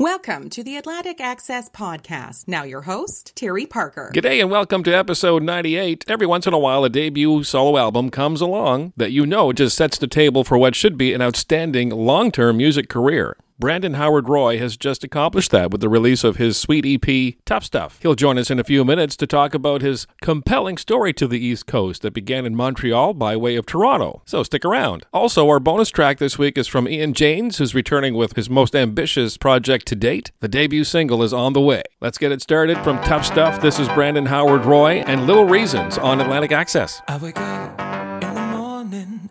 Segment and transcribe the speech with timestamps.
[0.00, 2.48] Welcome to the Atlantic Access Podcast.
[2.48, 4.10] Now, your host, Terry Parker.
[4.14, 6.06] G'day and welcome to episode 98.
[6.08, 9.76] Every once in a while, a debut solo album comes along that you know just
[9.76, 13.36] sets the table for what should be an outstanding long term music career.
[13.60, 17.62] Brandon Howard Roy has just accomplished that with the release of his sweet EP, Tough
[17.62, 17.98] Stuff.
[18.00, 21.38] He'll join us in a few minutes to talk about his compelling story to the
[21.38, 24.22] East Coast that began in Montreal by way of Toronto.
[24.24, 25.04] So stick around.
[25.12, 28.74] Also, our bonus track this week is from Ian Janes, who's returning with his most
[28.74, 30.30] ambitious project to date.
[30.40, 31.82] The debut single is on the way.
[32.00, 33.60] Let's get it started from Tough Stuff.
[33.60, 37.02] This is Brandon Howard Roy and Little Reasons on Atlantic Access.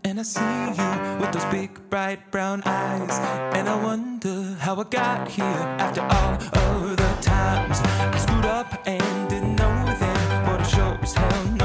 [0.04, 3.18] And I see you with those big bright brown eyes.
[3.56, 5.46] And I wonder how I got here
[5.80, 6.34] after all
[6.82, 10.46] of the times I screwed up and didn't know then.
[10.46, 11.59] But it sure as hell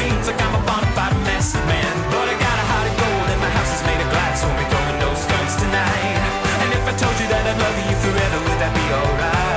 [0.00, 1.94] seems like I'm a bona fide mess, man.
[2.12, 4.42] But I got a heart of gold, and my house is made of glass.
[4.44, 6.16] Won't be throwing no stones tonight.
[6.62, 9.48] And if I told you that I'd love you forever, would that be alright?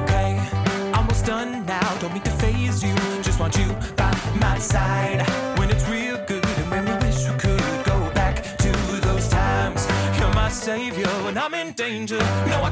[0.00, 0.30] Okay,
[0.96, 1.88] almost done now.
[2.00, 2.94] Don't mean to phase you,
[3.26, 5.20] just want you by my side.
[5.58, 8.70] When it's real good, and when we wish we could go back to
[9.08, 9.80] those times.
[10.18, 12.22] You're my savior when I'm in danger.
[12.52, 12.62] No,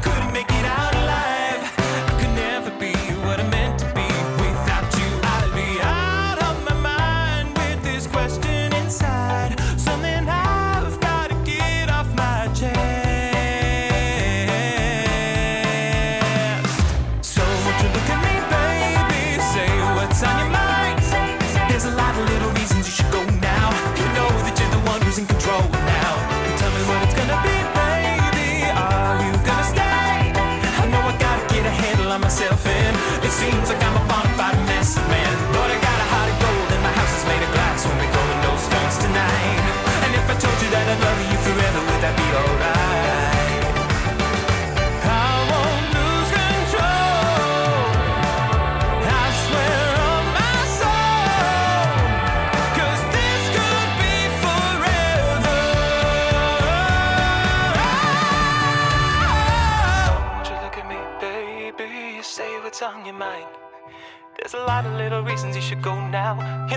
[33.44, 33.91] and it seems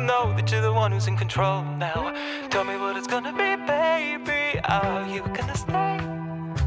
[0.06, 2.14] know that you're the one who's in control now.
[2.50, 4.60] Tell me what it's gonna be, baby.
[4.66, 6.00] Are you gonna stay?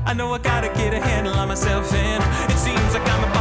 [0.06, 3.37] I know I gotta get a handle on myself, and it seems like I'm a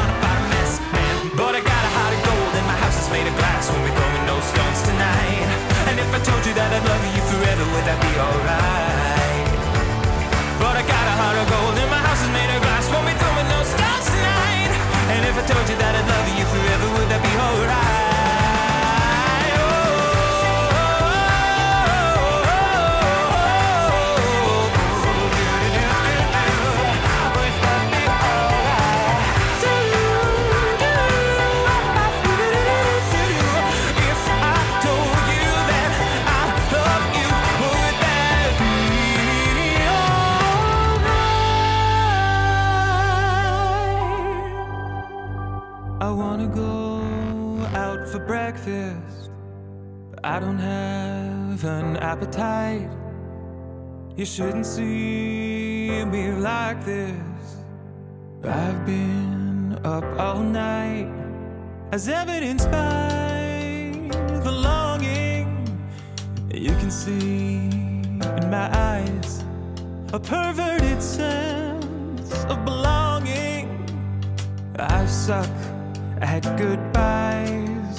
[52.07, 52.89] appetite.
[54.15, 57.47] You shouldn't see me like this.
[58.45, 61.11] I've been up all night,
[61.91, 64.09] as evidenced by
[64.45, 65.47] the longing
[66.53, 67.67] you can see
[68.39, 69.43] in my eyes.
[70.13, 73.65] A perverted sense of belonging.
[74.79, 75.57] I suck
[76.21, 77.97] at goodbyes.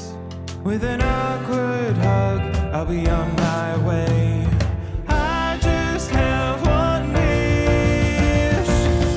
[0.65, 4.47] With an awkward hug, I'll be on my way.
[5.09, 8.69] I just have one wish.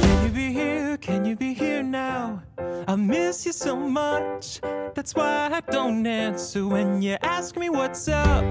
[0.01, 0.97] Can you be here?
[0.97, 2.43] Can you be here now?
[2.87, 4.61] I miss you so much.
[4.95, 8.43] That's why I don't answer when you ask me what's up.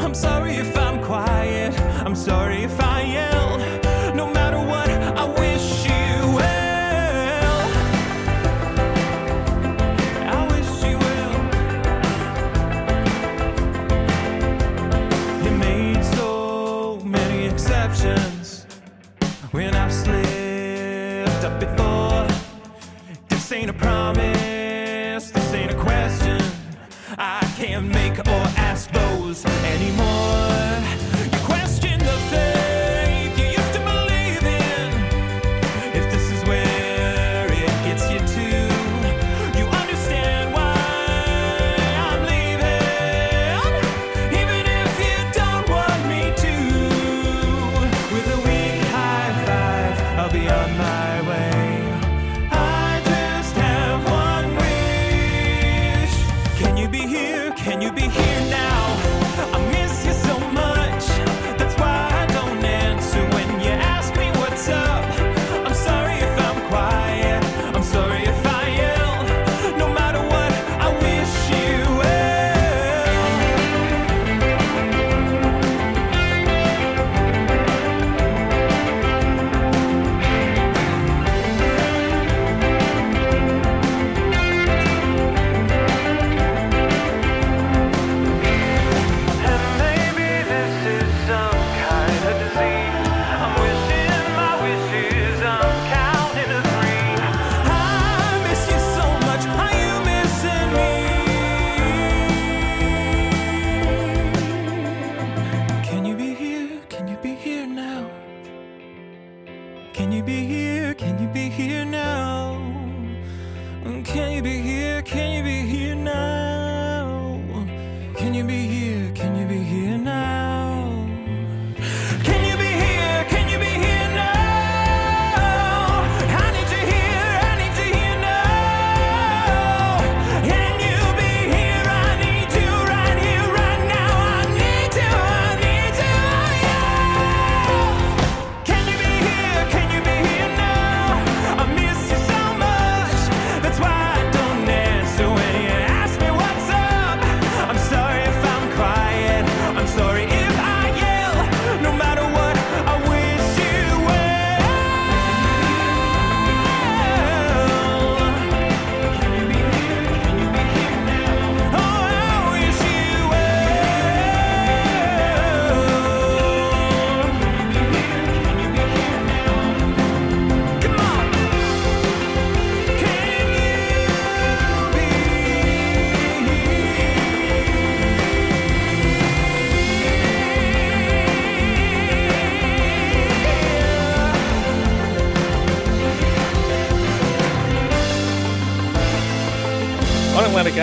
[0.00, 1.78] I'm sorry if I'm quiet.
[2.06, 3.47] I'm sorry if I yell.
[23.88, 26.38] Promise, this ain't a question.
[27.16, 30.07] I can't make or ask those anymore.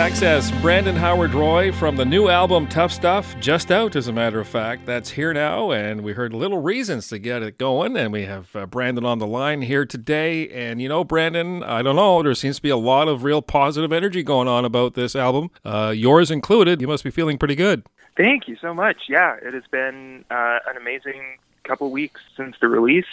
[0.05, 4.39] Access, Brandon Howard Roy from the new album Tough Stuff, just out, as a matter
[4.39, 4.85] of fact.
[4.85, 7.97] That's here now, and we heard little reasons to get it going.
[7.97, 10.47] And we have uh, Brandon on the line here today.
[10.49, 13.41] And you know, Brandon, I don't know, there seems to be a lot of real
[13.41, 16.81] positive energy going on about this album, uh, yours included.
[16.81, 17.83] You must be feeling pretty good.
[18.15, 18.97] Thank you so much.
[19.09, 23.05] Yeah, it has been uh, an amazing couple weeks since the release.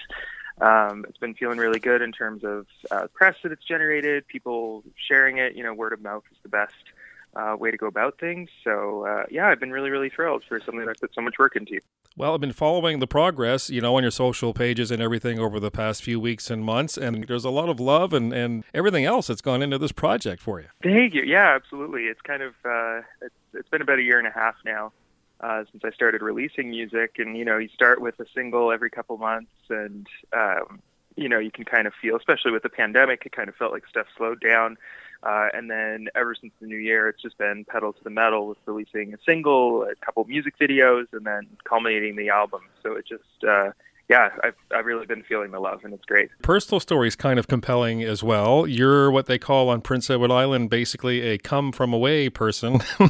[0.61, 4.85] Um, it's been feeling really good in terms of uh, press that it's generated, people
[5.09, 5.57] sharing it.
[5.57, 6.75] You know, word of mouth is the best
[7.35, 8.51] uh, way to go about things.
[8.63, 11.35] So, uh, yeah, I've been really, really thrilled for something that I put so much
[11.39, 11.81] work into.
[12.15, 15.59] Well, I've been following the progress, you know, on your social pages and everything over
[15.59, 19.07] the past few weeks and months, and there's a lot of love and, and everything
[19.07, 20.67] else that's gone into this project for you.
[20.83, 21.23] Thank you.
[21.23, 22.03] Yeah, absolutely.
[22.03, 24.93] It's kind of uh, it's, it's been about a year and a half now
[25.43, 28.91] uh, since I started releasing music, and you know, you start with a single every
[28.91, 30.81] couple months, and um,
[31.17, 33.73] you know, you can kind of feel, especially with the pandemic, it kind of felt
[33.73, 34.79] like stuff slowed down.
[35.23, 38.49] Uh, and then ever since the new year, it's just been pedal to the metal
[38.49, 42.63] with releasing a single, a couple music videos, and then culminating the album.
[42.83, 43.71] So it just, uh,
[44.13, 46.29] yeah, I've, I've really been feeling the love, and it's great.
[46.43, 48.67] Personal story is kind of compelling as well.
[48.67, 52.83] You're what they call on Prince Edward Island basically a come from away person.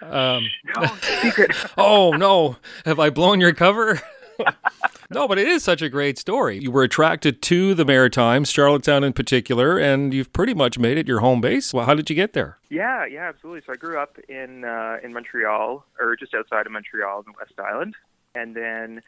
[0.00, 0.86] um, No,
[1.20, 1.50] secret.
[1.76, 2.56] oh, no.
[2.86, 4.00] Have I blown your cover?
[5.10, 6.58] no, but it is such a great story.
[6.58, 11.06] You were attracted to the Maritimes, Charlottetown in particular, and you've pretty much made it
[11.06, 11.74] your home base.
[11.74, 12.56] Well, how did you get there?
[12.70, 13.60] Yeah, yeah, absolutely.
[13.66, 17.38] So I grew up in uh, in Montreal, or just outside of Montreal, in the
[17.38, 17.94] West Island,
[18.34, 19.02] and then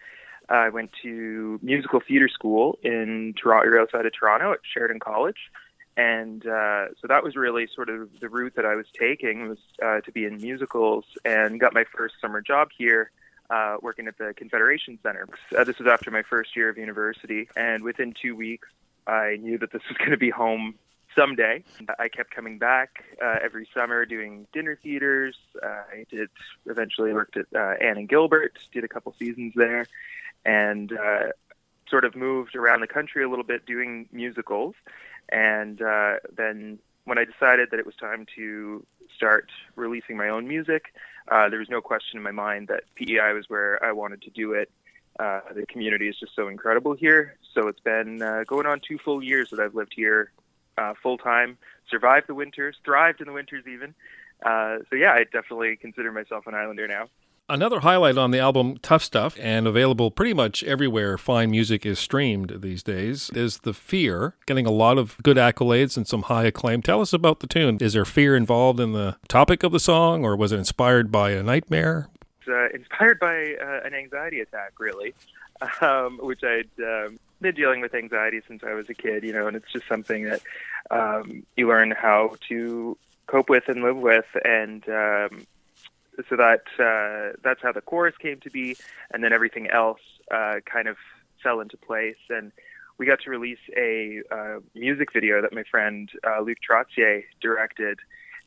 [0.49, 5.51] I went to musical theater school in Toronto, or outside of Toronto, at Sheridan College,
[5.97, 9.59] and uh, so that was really sort of the route that I was taking was
[9.83, 13.11] uh, to be in musicals, and got my first summer job here.
[13.51, 15.29] Uh, working at the Confederation Center.
[15.55, 18.67] Uh, this was after my first year of university, and within two weeks,
[19.07, 20.77] I knew that this was going to be home
[21.15, 21.63] someday.
[21.99, 25.37] I kept coming back uh, every summer doing dinner theaters.
[25.63, 26.31] Uh, I did
[26.65, 29.85] eventually worked at Anne and Gilbert, did a couple seasons there,
[30.45, 31.33] and uh,
[31.89, 34.75] sort of moved around the country a little bit doing musicals,
[35.31, 38.85] and uh, then when I decided that it was time to
[39.15, 40.95] start releasing my own music,
[41.31, 44.31] uh, there was no question in my mind that PEI was where I wanted to
[44.31, 44.71] do it.
[45.19, 47.37] Uh, the community is just so incredible here.
[47.55, 50.33] So it's been uh, going on two full years that I've lived here
[50.77, 51.57] uh, full time,
[51.89, 53.95] survived the winters, thrived in the winters even.
[54.45, 57.09] Uh, so yeah, I definitely consider myself an Islander now.
[57.47, 61.99] Another highlight on the album Tough Stuff, and available pretty much everywhere fine music is
[61.99, 66.45] streamed these days, is The Fear, getting a lot of good accolades and some high
[66.45, 66.81] acclaim.
[66.81, 67.77] Tell us about the tune.
[67.83, 71.33] Is there fear involved in the topic of the song, or was it inspired by
[71.33, 72.09] a nightmare?
[72.41, 75.13] It's uh, inspired by uh, an anxiety attack, really,
[75.83, 79.49] um, which I'd um, been dealing with anxiety since I was a kid, you know,
[79.49, 80.41] and it's just something that
[80.91, 82.97] um, you learn how to
[83.27, 84.25] cope with and live with.
[84.47, 85.47] And um,
[86.29, 88.77] so that uh, that's how the chorus came to be,
[89.13, 90.97] and then everything else uh, kind of
[91.43, 92.17] fell into place.
[92.31, 92.53] And
[92.99, 97.99] we got to release a uh, music video that my friend uh, Luc Trottier directed,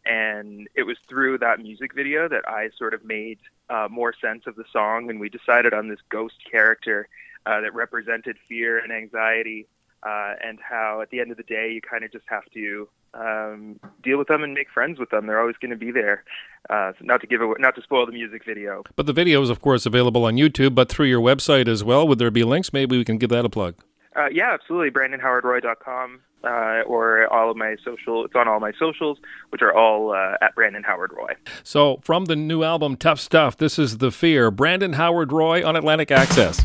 [0.05, 4.43] and it was through that music video that I sort of made uh, more sense
[4.47, 7.07] of the song, and we decided on this ghost character
[7.45, 9.67] uh, that represented fear and anxiety.
[10.03, 13.79] and how at the end of the day you kind of just have to um,
[14.03, 15.27] deal with them and make friends with them.
[15.27, 16.23] They're always going to be there.
[16.69, 18.83] Uh, not to give away, not to spoil the music video.
[18.95, 22.07] But the video is, of course, available on YouTube, but through your website as well.
[22.07, 22.73] Would there be links?
[22.73, 23.75] Maybe we can give that a plug.
[24.15, 24.89] Uh, yeah, absolutely.
[24.89, 28.25] BrandonHowardRoy.com uh, or all of my social.
[28.25, 29.17] It's on all my socials,
[29.49, 31.33] which are all uh, at Brandon Howard Roy.
[31.63, 34.51] So, from the new album Tough Stuff, this is The Fear.
[34.51, 36.63] Brandon Howard Roy on Atlantic Access.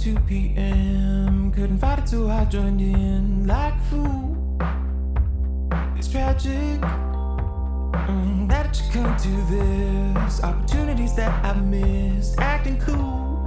[0.00, 1.52] 2 p.m.
[1.52, 4.34] Couldn't fight it, so I joined in like fool.
[5.94, 10.42] It's tragic mm, that should come to this.
[10.42, 13.44] Opportunities that I missed, acting cool.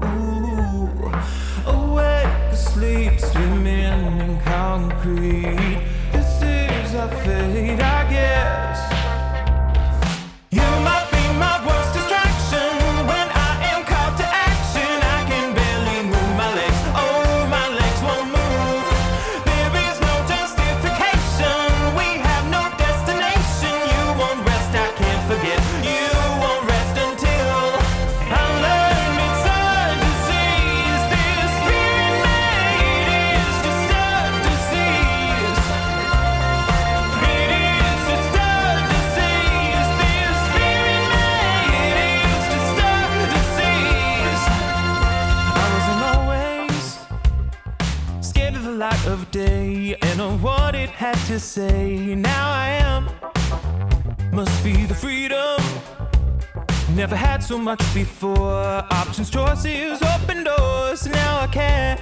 [1.66, 5.82] Awake, asleep, swimming in concrete.
[6.12, 8.93] This is our fate, I guess.
[57.64, 58.84] Much before.
[58.92, 61.08] Options, choices, open doors.
[61.08, 61.98] Now I can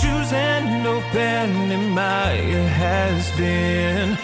[0.00, 1.92] choose and open.
[1.92, 2.36] my
[2.78, 4.23] has been.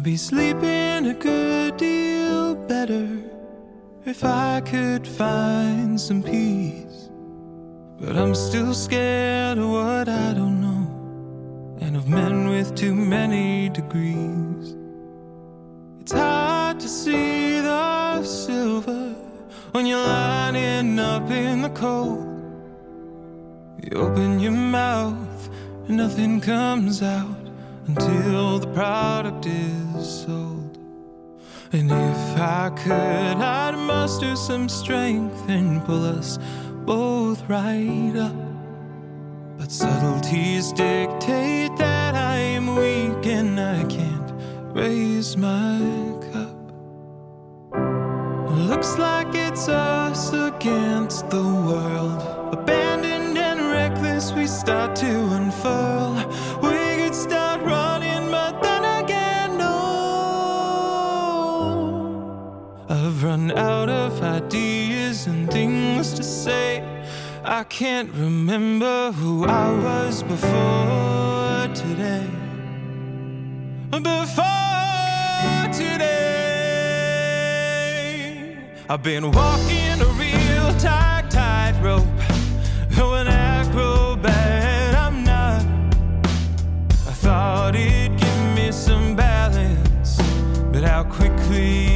[0.00, 3.06] Be sleeping a good deal better
[4.06, 7.10] if I could find some peace.
[8.00, 13.68] But I'm still scared of what I don't know, and of men with too many
[13.68, 14.76] degrees.
[16.00, 19.14] It's hard to see the silver
[19.72, 22.26] when you're lining up in the cold.
[23.84, 25.50] You open your mouth
[25.86, 27.41] and nothing comes out
[27.86, 30.78] until the product is sold.
[31.72, 36.38] And if I could, I'd muster some strength and pull us
[36.84, 38.34] both right up.
[39.58, 44.32] But subtleties dictate that I'm weak and I can't
[44.74, 45.78] raise my
[46.32, 46.58] cup.
[48.50, 52.20] Looks like it's us against the world.
[52.52, 56.01] Abandoned and reckless, we start to unfurl.
[63.22, 66.82] Run out of ideas and things to say.
[67.44, 72.26] I can't remember who I was before today.
[73.90, 74.42] Before
[75.72, 76.16] today,
[78.88, 82.04] I've been walking a real tight, tightrope.
[82.98, 85.62] Oh, an acrobat, I'm not.
[87.06, 90.18] I thought it'd give me some balance,
[90.72, 91.91] but how quickly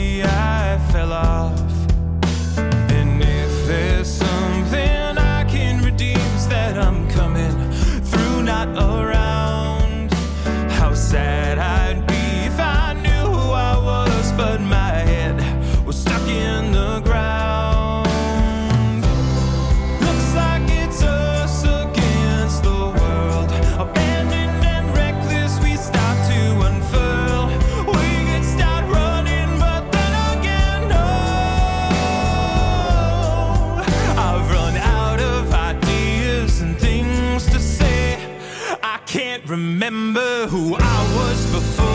[39.56, 41.85] remember who I was before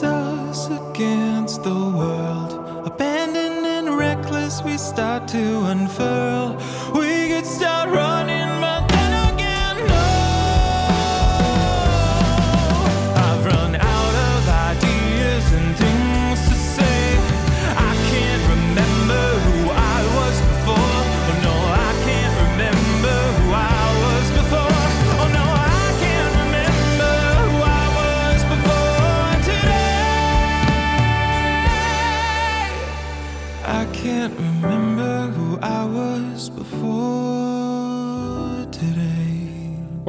[0.00, 2.86] us against the world.
[2.86, 6.56] Abandoned and reckless, we start to unfurl.
[6.94, 7.81] We get start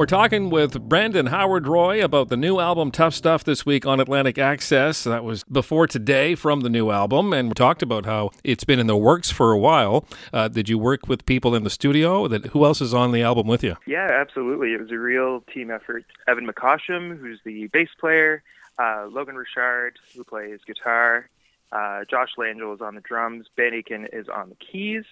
[0.04, 4.00] We're talking with Brandon Howard Roy about the new album Tough Stuff this week on
[4.00, 5.02] Atlantic Access.
[5.04, 8.78] That was before today from the new album, and we talked about how it's been
[8.78, 10.04] in the works for a while.
[10.30, 12.28] Uh, did you work with people in the studio?
[12.28, 13.76] That who else is on the album with you?
[13.86, 14.74] Yeah, absolutely.
[14.74, 16.04] It was a real team effort.
[16.28, 18.42] Evan McCosham, who's the bass player,
[18.78, 21.30] uh, Logan Richard, who plays guitar,
[21.72, 25.04] uh, Josh Langell is on the drums, Ben Aiken is on the keys,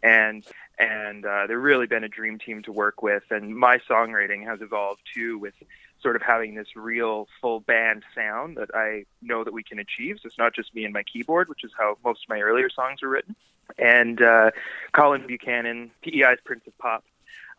[0.00, 0.44] and
[0.78, 3.24] and uh, they've really been a dream team to work with.
[3.30, 5.54] And my songwriting has evolved too, with
[6.00, 10.18] sort of having this real full band sound that I know that we can achieve.
[10.22, 12.70] So it's not just me and my keyboard, which is how most of my earlier
[12.70, 13.34] songs were written.
[13.78, 14.52] And uh,
[14.92, 17.04] Colin Buchanan, PEI's Prince of Pop,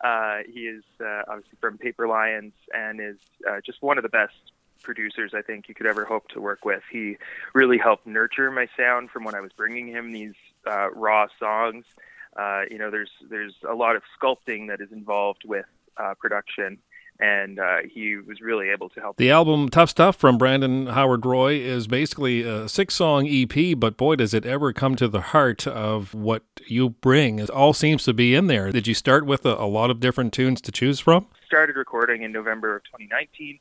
[0.00, 4.08] uh, he is uh, obviously from Paper Lions and is uh, just one of the
[4.08, 4.34] best
[4.82, 6.82] producers I think you could ever hope to work with.
[6.90, 7.18] He
[7.54, 10.34] really helped nurture my sound from when I was bringing him these
[10.66, 11.84] uh, raw songs.
[12.36, 15.66] Uh, you know, there's there's a lot of sculpting that is involved with
[15.96, 16.78] uh, production,
[17.18, 19.16] and uh, he was really able to help.
[19.16, 23.96] The album Tough Stuff from Brandon Howard Roy is basically a six song EP, but
[23.96, 27.38] boy, does it ever come to the heart of what you bring.
[27.38, 28.70] It all seems to be in there.
[28.70, 31.26] Did you start with a, a lot of different tunes to choose from?
[31.46, 33.58] Started recording in November of 2019,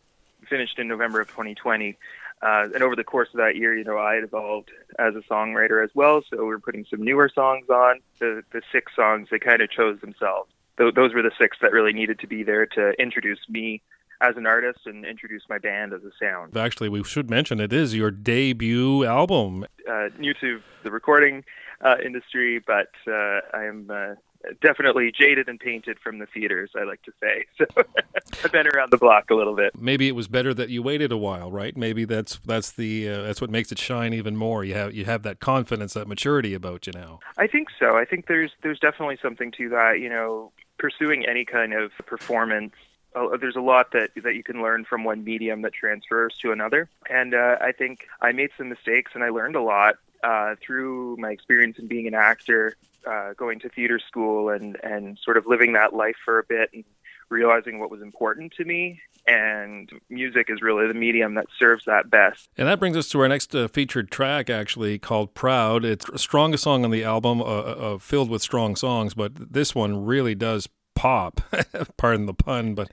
[0.47, 1.97] finished in November of 2020.
[2.41, 5.21] Uh, and over the course of that year, you know, I had evolved as a
[5.29, 6.21] songwriter as well.
[6.29, 7.99] So we are putting some newer songs on.
[8.19, 10.49] The the six songs they kind of chose themselves.
[10.77, 13.81] Th- those were the six that really needed to be there to introduce me
[14.21, 16.55] as an artist and introduce my band as a sound.
[16.55, 19.65] Actually, we should mention it is your debut album.
[19.89, 21.43] Uh, new to the recording
[21.81, 24.15] uh, industry, but uh, I am uh,
[24.61, 27.45] definitely jaded and painted from the theaters, I like to say.
[27.57, 27.65] So
[28.45, 29.73] I've been around the block a little bit.
[29.77, 31.75] Maybe it was better that you waited a while, right?
[31.75, 34.63] Maybe that's that's the uh, that's what makes it shine even more.
[34.63, 37.19] You have you have that confidence, that maturity about you now.
[37.37, 37.97] I think so.
[37.97, 39.99] I think there's there's definitely something to that.
[39.99, 42.73] You know, pursuing any kind of performance
[43.15, 46.51] uh, there's a lot that that you can learn from one medium that transfers to
[46.51, 46.89] another.
[47.09, 51.17] And uh, I think I made some mistakes, and I learned a lot uh, through
[51.17, 52.75] my experience in being an actor,
[53.07, 56.69] uh, going to theater school, and and sort of living that life for a bit,
[56.73, 56.83] and
[57.29, 58.99] realizing what was important to me.
[59.27, 62.49] And music is really the medium that serves that best.
[62.57, 66.19] And that brings us to our next uh, featured track, actually called "Proud." It's the
[66.19, 70.35] strongest song on the album, uh, uh, filled with strong songs, but this one really
[70.35, 70.67] does
[70.99, 71.39] pop.
[71.97, 72.91] Pardon the pun, but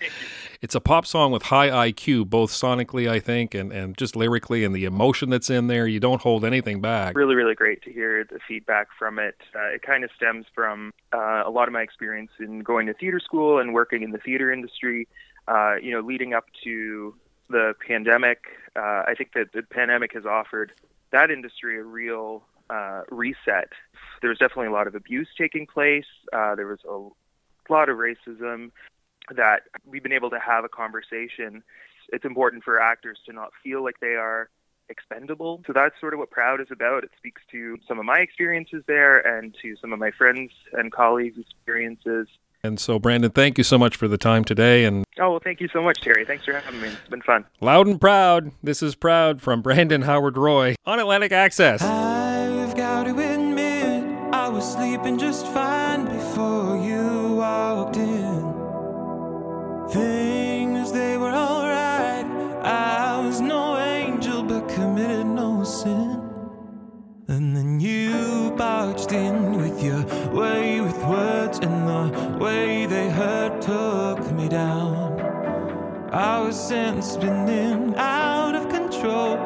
[0.62, 4.62] it's a pop song with high IQ, both sonically, I think, and, and just lyrically,
[4.62, 5.88] and the emotion that's in there.
[5.88, 7.16] You don't hold anything back.
[7.16, 9.34] Really, really great to hear the feedback from it.
[9.52, 12.94] Uh, it kind of stems from uh, a lot of my experience in going to
[12.94, 15.08] theater school and working in the theater industry.
[15.48, 17.12] Uh, you know, leading up to
[17.50, 18.44] the pandemic,
[18.76, 20.70] uh, I think that the pandemic has offered
[21.10, 23.72] that industry a real uh, reset.
[24.20, 26.06] There was definitely a lot of abuse taking place.
[26.32, 27.08] Uh, there was a
[27.70, 28.70] lot of racism
[29.34, 31.62] that we've been able to have a conversation.
[32.12, 34.48] It's important for actors to not feel like they are
[34.88, 35.62] expendable.
[35.66, 37.04] So that's sort of what Proud is about.
[37.04, 40.92] It speaks to some of my experiences there and to some of my friends and
[40.92, 42.28] colleagues' experiences.
[42.62, 44.84] And so, Brandon, thank you so much for the time today.
[44.84, 46.24] And oh, well, thank you so much, Terry.
[46.24, 46.88] Thanks for having me.
[46.88, 47.44] It's been fun.
[47.60, 48.50] Loud and proud.
[48.62, 51.82] This is Proud from Brandon Howard Roy on Atlantic Access.
[76.16, 79.36] Was sent spinning out of control.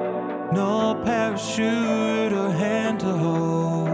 [0.53, 3.89] No parachute or hand to hold.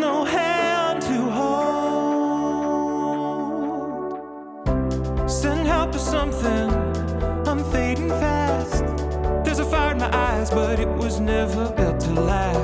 [0.00, 1.58] No hand to hold.
[5.28, 6.70] Send help or something.
[7.48, 8.84] I'm fading fast.
[9.44, 12.57] There's a fire in my eyes, but it was never built to last.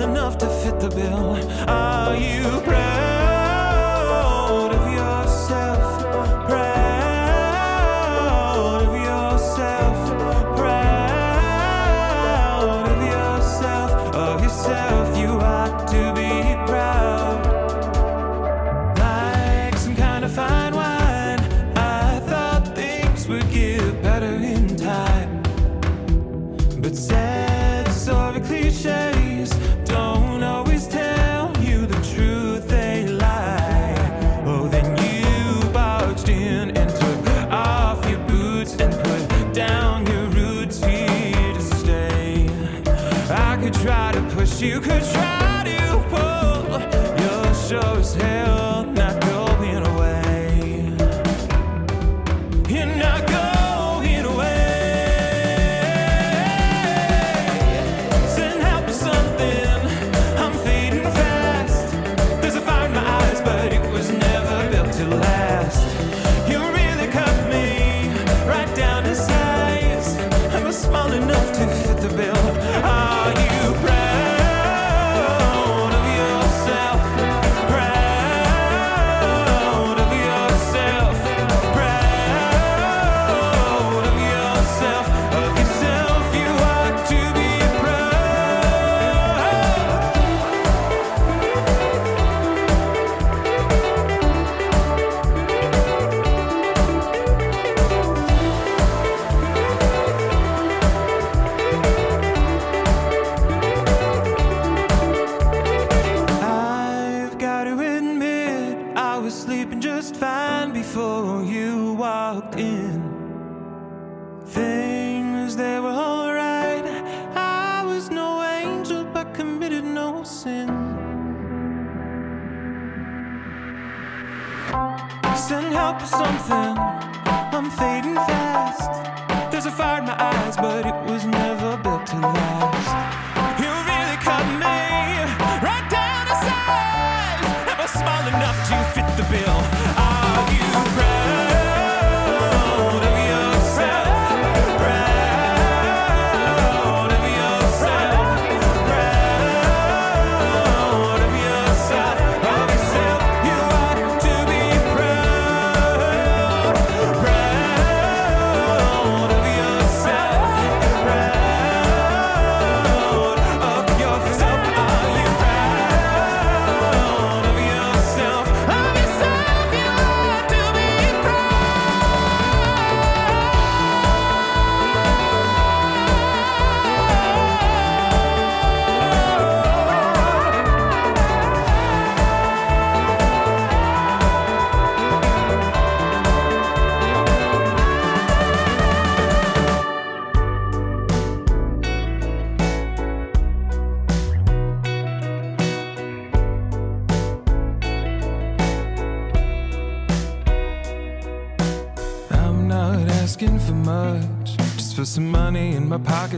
[0.00, 1.36] Enough to fit the bill?
[1.68, 2.83] Are you proud
[44.74, 45.33] you, could try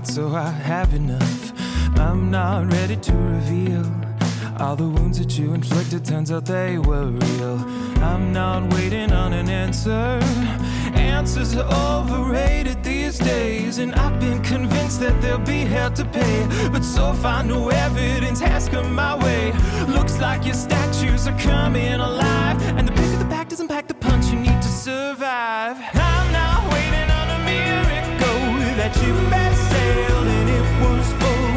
[0.06, 1.52] so I have enough.
[1.98, 3.84] I'm not ready to reveal
[4.58, 6.04] all the wounds that you inflicted.
[6.04, 7.58] Turns out they were real.
[8.02, 10.20] I'm not waiting on an answer.
[10.94, 16.46] Answers are overrated these days, and I've been convinced that they'll be held to pay.
[16.70, 19.52] But so far, no evidence has come my way.
[19.88, 23.94] Looks like your statues are coming alive, and the bigger the pack doesn't pack the
[23.94, 25.76] punch you need to survive.
[25.94, 29.12] I'm not waiting on a miracle that you
[29.86, 31.54] sailed and it was full.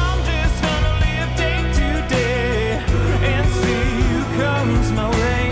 [0.00, 2.80] I'm just gonna live day to day
[3.30, 5.42] and see who comes my way.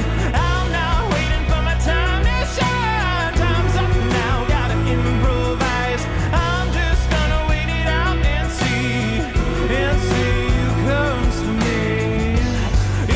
[0.48, 3.32] I'm not waiting for my time to shine.
[3.42, 6.02] Time's up now, gotta improvise.
[6.48, 9.20] I'm just gonna wait it out and see
[9.80, 11.84] and see who comes for me.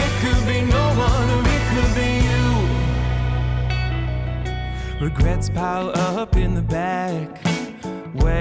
[0.03, 2.47] It could be no one it could be you.
[5.07, 7.40] Regrets pile up in the back.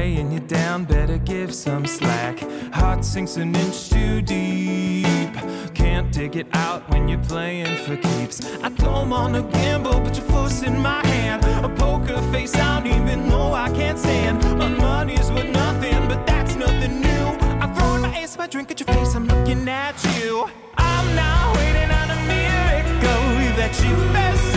[0.09, 2.39] Weighing you down, better give some slack.
[2.73, 5.31] Heart sinks an inch too deep.
[5.75, 8.41] Can't dig it out when you're playing for keeps.
[8.63, 11.45] I don't wanna gamble, but you're forcing my hand.
[11.63, 14.43] A poker face I don't even know I can't stand.
[14.57, 17.25] My money's worth nothing, but that's nothing new.
[17.61, 20.49] I'm throwing my ace, my drink at your face, I'm looking at you.
[20.75, 23.25] I'm not waiting on a miracle
[23.59, 24.48] that you best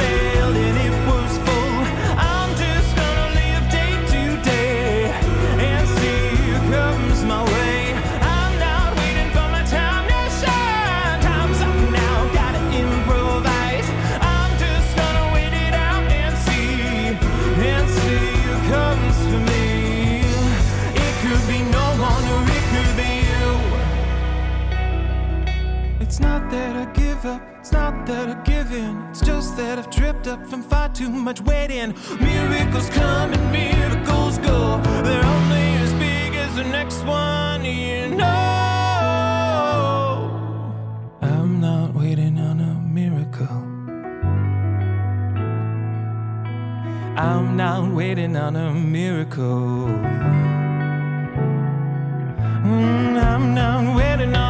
[28.75, 31.95] It's just that I've tripped up from far too much waiting.
[32.21, 34.81] Miracles come and miracles go.
[35.05, 38.27] They're only as big as the next one, you know.
[41.21, 43.47] I'm not waiting on a miracle.
[47.19, 49.89] I'm not waiting on a miracle.
[52.65, 54.42] Mm, I'm not waiting on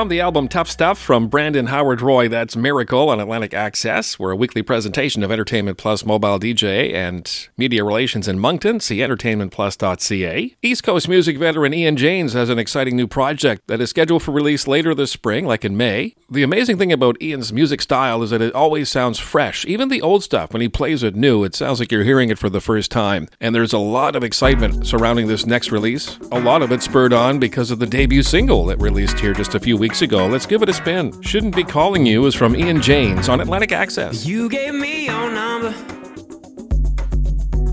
[0.00, 4.18] From the album Tough Stuff from Brandon Howard Roy, that's Miracle on Atlantic Access.
[4.18, 8.80] We're a weekly presentation of Entertainment Plus mobile DJ and media relations in Moncton.
[8.80, 10.56] See entertainmentplus.ca.
[10.62, 14.30] East Coast music veteran Ian Janes has an exciting new project that is scheduled for
[14.30, 16.14] release later this spring, like in May.
[16.30, 19.66] The amazing thing about Ian's music style is that it always sounds fresh.
[19.66, 22.38] Even the old stuff, when he plays it new, it sounds like you're hearing it
[22.38, 23.28] for the first time.
[23.38, 26.18] And there's a lot of excitement surrounding this next release.
[26.32, 29.54] A lot of it spurred on because of the debut single that released here just
[29.54, 30.26] a few weeks ago.
[30.26, 31.20] Let's give it a spin.
[31.20, 34.24] Shouldn't Be Calling You is from Ian Janes on Atlantic Access.
[34.24, 35.74] You gave me your number.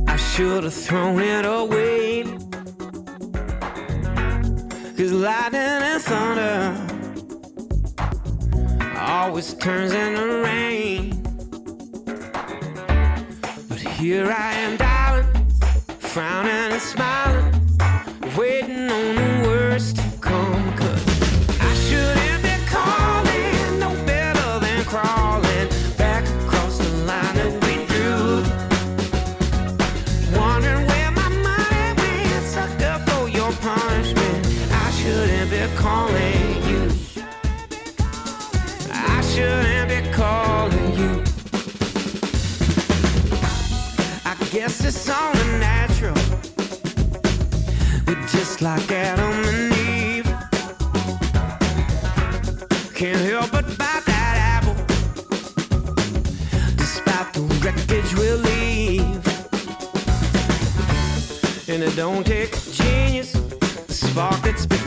[0.07, 2.23] I should have thrown it away.
[4.97, 6.75] Cause lightning and thunder
[8.97, 11.21] always turns into rain.
[13.69, 15.27] But here I am, darling,
[15.99, 17.45] frowning and smiling,
[18.35, 19.46] waiting on the
[44.51, 46.15] guess it's only natural.
[48.05, 50.25] We're just like Adam and Eve.
[52.93, 54.75] Can't help but bite that apple.
[56.77, 59.25] Despite the wreckage we'll leave.
[61.69, 63.33] And it don't take a genius.
[63.33, 64.86] The spark that's between